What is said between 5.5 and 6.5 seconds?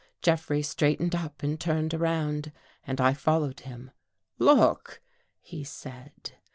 said.